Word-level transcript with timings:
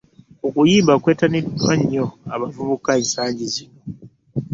Okuyimba 0.47 0.93
kwetanidwa 1.03 1.73
nyo 1.91 2.05
abavubuka 2.33 2.89
ensangi 3.01 3.45
zino. 3.53 3.79